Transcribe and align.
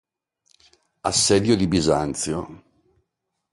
Assedio 1.03 1.55
di 1.55 1.67
Bisanzio 1.67 2.63